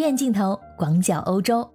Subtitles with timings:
[0.00, 1.68] 院镜头广角欧洲。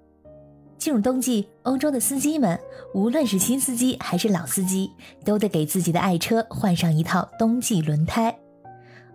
[0.77, 2.59] 进入冬季，欧洲的司机们，
[2.93, 4.91] 无论是新司机还是老司机，
[5.25, 8.35] 都得给自己的爱车换上一套冬季轮胎。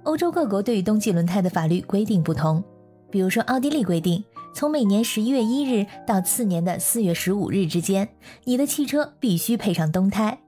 [0.02, 2.62] 欧洲各国对于冬季轮胎的法律规定不同，
[3.10, 8.08] 比如说奥地利规定，从每年十一月一日到次年的四月十五日之间，
[8.44, 10.40] 你的汽车必须配上冬胎。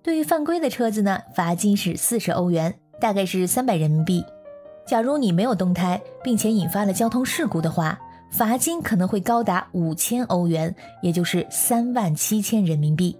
[0.00, 4.24] 对于犯规的车子呢，罚金是四十欧元，大概是三百人民币。
[4.84, 7.98] 假如你没有冬胎，并且引发了交通事故的话，
[8.30, 13.16] 罚金可能会高达五千欧元，也就是三万七千人民币。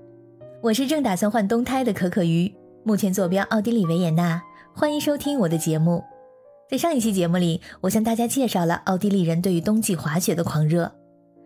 [0.61, 2.53] 我是正打算换冬胎的可可鱼，
[2.85, 4.43] 目前坐标奥地利维也纳。
[4.75, 6.03] 欢迎收听我的节目。
[6.69, 10.91] 在上一期节目里，我向大家介绍了奥地利人对于冬季滑雪的狂热。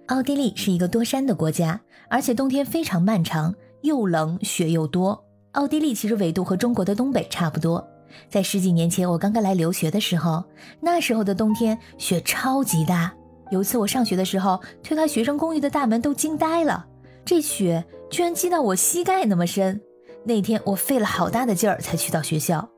[0.06, 5.24] 奥地利是一个多山的国家，而且冬天非常漫长，又冷雪又多。
[5.52, 7.84] 奥地利其实纬度和中国的东北差不多。
[8.28, 10.44] 在十几年前我刚刚来留学的时候，
[10.80, 13.12] 那时候的冬天雪超级大。
[13.50, 16.86] 有一次我上学的时候，推开学生公寓的大门都惊呆了，
[17.24, 19.80] 这雪居然积到我膝盖那么深。
[20.24, 22.68] 那天我费了好大的劲儿才去到学校。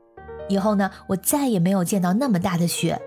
[0.47, 2.99] 以后呢，我再也没有见到那么大的雪。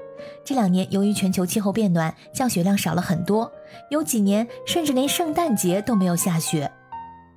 [0.44, 3.50] 这两年由于全球气候变暖，降雪量少了很多，
[3.90, 6.70] 有几年甚至连圣诞节都没有下雪。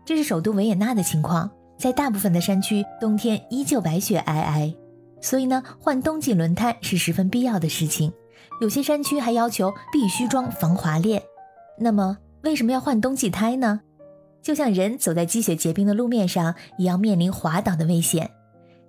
[0.04, 4.76] 这是首都维也纳的情况，在大部分的山区，冬天依旧白雪皑皑。
[5.22, 8.14] 所以呢，换冬季轮胎是十分必要的事情。
[8.62, 11.22] 有些山区还要求必须装防滑链。
[11.78, 13.82] 那么，为什么要换冬季胎呢？
[14.42, 18.30] 就像人走在积雪结冰的路面上，也要面临滑倒的危险。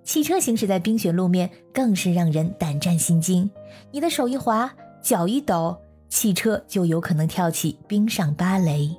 [0.03, 3.49] 汽车行驶在冰雪路面更是让人胆战心惊，
[3.91, 4.71] 你的手一滑，
[5.01, 5.75] 脚一抖，
[6.07, 8.95] 汽车就有可能跳起冰上芭蕾。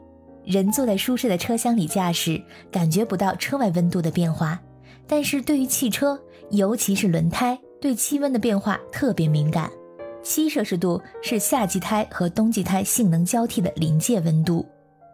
[0.49, 4.59] 人坐在舒适的车厢里驾驶，感觉不到车外温度的变化，
[5.07, 6.19] 但是对于汽车，
[6.51, 9.71] 尤其是轮胎，对气温的变化特别敏感。
[10.23, 14.67] 七摄氏度是夏季胎和冬季胎性能交替的临界温度，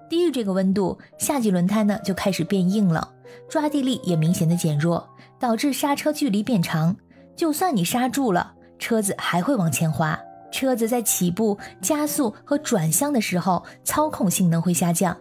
[0.08, 3.12] 低于这个温度，夏季轮胎呢就开始变硬了，
[3.48, 5.08] 抓地力也明显的减弱。
[5.40, 6.96] 导致刹车距离变长，
[7.36, 10.18] 就算你刹住了，车子还会往前滑。
[10.50, 15.14] 车子在起步、加速和转向的时候，操控性能会下降，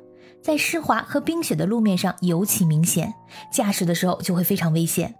[0.43, 3.13] 在湿滑和冰雪的路面上尤其明显。
[3.51, 5.15] 驾驶的时候就会非常危险。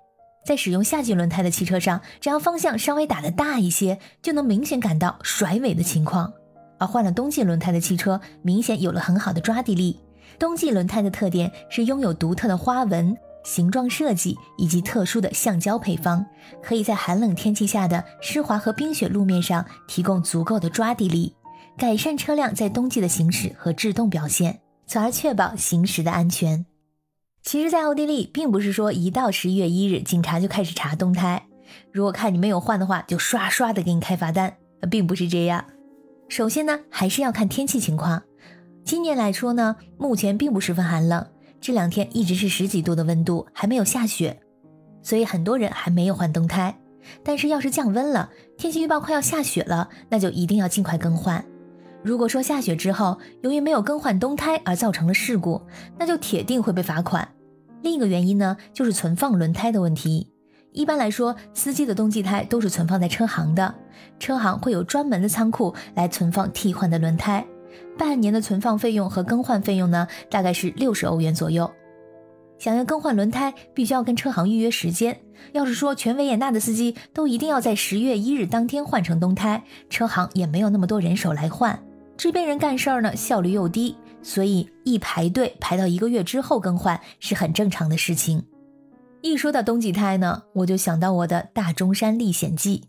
[0.46, 6.34] 在使用夏季轮胎的汽车上，只要方向稍微打得大一些，就能明显感到甩尾的情况。
[6.78, 9.98] 而换了冬季轮胎的汽车，明显有了很好的抓地力。
[10.38, 13.16] 冬季轮胎的特点是拥有独特的花纹。
[13.46, 16.26] 形状设计以及特殊的橡胶配方，
[16.62, 21.36] 可以在寒冷天气下的湿滑和冰雪路面上提供足够的抓地力，
[21.78, 26.66] 改善车辆在冬季的行驶和制动表现，从而确保行驶的安全。
[27.42, 31.46] 其实，在奥地利，并不是说一到十一月一日，警察就开始查冬胎，
[31.92, 34.56] 如果看你没有换的话，就刷刷的给你开罚单，
[34.90, 35.66] 并不是这样。
[36.30, 38.24] 首先呢，还是要看天气情况。
[38.86, 41.26] 今年来说呢，目前并不十分寒冷。
[41.60, 44.42] 这两天一直是十几度的温度，还没有下雪，
[45.02, 46.78] 所以很多人还没有换冬胎。
[47.24, 51.44] 但是要是降温了，天气预报快要下雪了，那就一定要尽快更换。
[52.04, 55.62] 如果说下雪之后，由于没有更换冬胎而造成了事故，
[55.98, 57.28] 那就铁定会被罚款。
[57.82, 60.30] 另一个原因呢，就是存放轮胎的问题。
[60.74, 63.74] 一般来说，司机的冬季胎都是存放在车行的，
[64.20, 67.46] 车行会有专门的仓库来存放替换的轮胎。
[67.98, 71.72] 半年的存放费用和更换费用呢，大概是六十欧元左右。
[72.58, 75.20] 想要更换轮胎，必须要跟车行预约时间。
[75.52, 81.78] 要是说全维也纳的司机都一定要在十月一日当天换成冬胎，车行也没有那么多人手来换。
[82.16, 88.46] 这边人干事儿呢，效率又低，所以一排队排到一个月之后更换是很正常的事情。
[89.22, 92.84] 一说到冬季胎呢，我就想到我的大钟山历险记。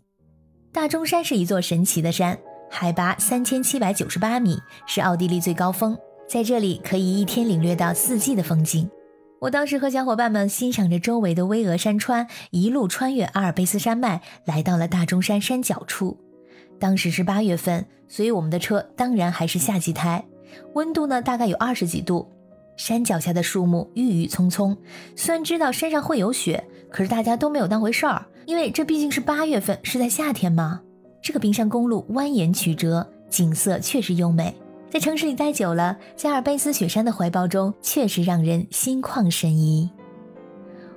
[0.71, 2.37] 大钟山是一座神奇的山。
[2.69, 5.97] 海拔三千七百九十八米，是奥地利最高峰。
[6.27, 8.89] 在这里可以一天领略到四季的风景。
[9.39, 16.17] 我当时和小伙伴们欣赏着周围的巍峨山川，一路穿越阿尔卑斯山脉，来到了大钟山山脚处。
[16.79, 20.25] 当时是八月份，所以我们的车当然还是夏季胎，
[20.73, 22.29] 温度呢大概有二十几度。
[22.77, 24.75] 山脚下的树木郁郁葱葱，
[25.15, 30.81] 虽然知道山上会有雪，可是大家都没有当回事儿，因为这毕竟是八月份，是在夏天嘛。
[31.21, 34.53] 这个冰山公路蜿蜒曲折，景色确实优美。
[34.91, 39.89] 在城市里待久了，在阿尔卑斯雪山的怀抱中，确实让人心旷神怡。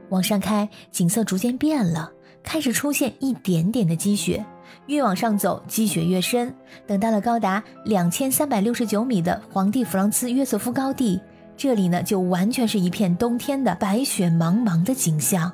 [0.08, 4.44] 往上开，景色逐渐变了，开始出现一点点的积雪。
[4.86, 6.54] 越往上走，积雪越深。
[6.86, 11.20] 等到了高达两千三百六十九米的皇帝弗朗茨约瑟夫高地，
[11.56, 15.52] 这里呢，就完全是一片冬天的白雪茫茫的景象。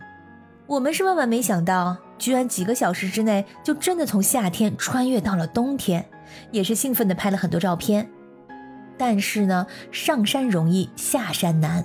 [0.66, 1.96] 我们是万万没想到。
[2.16, 6.06] 居然几个小时之内就真的从夏天穿越到了冬天，
[6.52, 8.08] 也是兴奋的拍了很多照片。
[8.96, 11.84] 但是呢，上山容易下山难，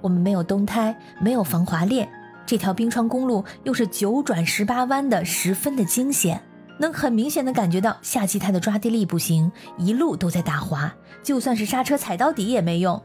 [0.00, 2.08] 我们没有冬胎，没有防滑链，
[2.44, 6.42] 这条冰川公路又是九转十八弯的，十分的惊险，
[6.80, 13.00] 能很明显的感觉到夏季胎的抓地力不行，一路都在打滑，就算是刹车踩到底也没用。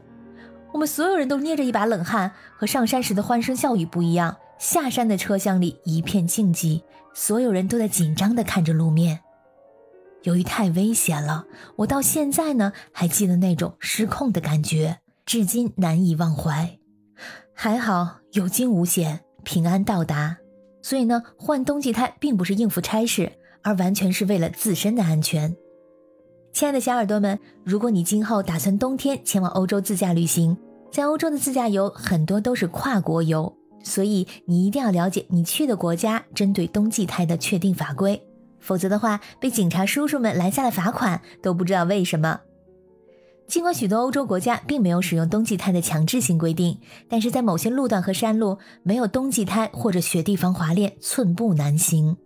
[0.72, 4.34] 我们所有人都捏着一把冷汗，和上山时的欢声笑语不一样。
[4.58, 6.82] 下山的车厢里一片静寂，
[7.12, 9.20] 所有人都在紧张地看着路面。
[10.22, 11.44] 由于太危险了，
[11.76, 16.78] 我到现在呢还记得那种失控的感觉，至今难以忘怀。
[17.52, 20.38] 还好有惊无险，平安到达。
[20.80, 23.32] 所以呢，换冬季胎并不是应付差事，
[23.66, 25.56] 而完全是为了自身的安全。
[26.52, 30.56] 亲爱的小耳朵们，如果你今后打算冬天前往欧洲自驾旅行，
[30.92, 33.52] 在欧洲的自驾游很多都是跨国游。
[33.82, 38.22] 所以你一定要了解你去的国家针对冬季胎的确定法规，
[38.60, 42.40] 否则的话被警察叔叔们拦下了罚款都不知道为什么。
[43.48, 46.78] 尽管许多欧洲国家并没有使用冬季胎的强制性规定，
[47.08, 52.16] 但是在某些路段和山路没有冬季胎或者雪地防滑链寸步难行。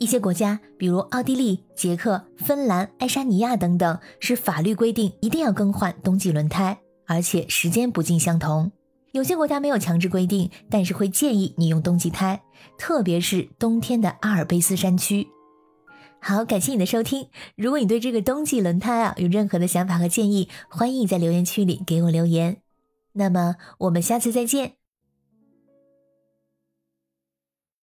[0.00, 8.72] 一些国家，比如奥地利、捷克、芬兰、爱沙尼亚等等，是法律规定一定要更换冬季轮胎，而且时间不尽相同。
[9.12, 12.40] 有些国家没有强制规定，但是会建议你用冬季胎，
[12.78, 15.28] 特别是冬天的阿尔卑斯山区。
[16.18, 17.28] 好，感谢你的收听。
[17.54, 22.62] 如果你对这个冬季轮胎啊有任何的想法和建议，欢迎你在留言区里给我留言。
[23.12, 24.79] 那么我们下次再见。